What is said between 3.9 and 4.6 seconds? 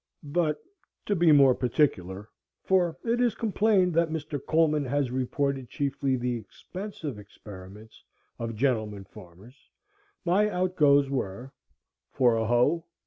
that Mr.